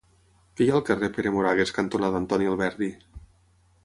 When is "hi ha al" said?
0.63-0.85